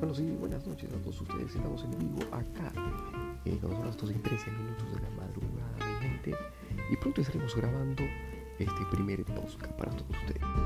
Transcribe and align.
Bueno, 0.00 0.14
sí, 0.14 0.34
buenas 0.40 0.66
noches 0.66 0.90
a 0.90 0.96
todos 1.02 1.20
ustedes. 1.20 1.54
Estamos 1.54 1.84
en 1.84 1.90
vivo 1.98 2.22
acá, 2.32 2.72
eh, 3.44 3.58
cuando 3.60 3.76
son 3.76 3.86
las 3.86 3.96
12 3.98 4.14
y 4.14 4.18
13 4.18 4.50
minutos 4.50 4.94
de 4.94 5.00
la 5.02 5.10
madrugada, 5.10 6.00
mi 6.00 6.08
gente. 6.08 6.34
Y 6.90 6.96
pronto 6.96 7.20
estaremos 7.20 7.54
grabando 7.54 8.02
este 8.58 8.86
primer 8.90 9.22
podcast 9.26 9.72
para 9.72 9.90
todos 9.90 10.16
ustedes. 10.22 10.59